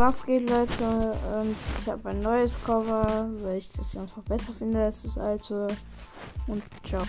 [0.00, 1.12] Buff geht, Leute.
[1.42, 5.66] Und ich habe ein neues Cover, weil ich das einfach besser finde als das alte.
[6.46, 7.02] Und ciao.